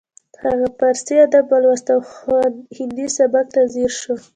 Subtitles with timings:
[0.43, 1.99] هغه پارسي ادب ولوست او
[2.77, 4.15] هندي سبک ته ځیر شو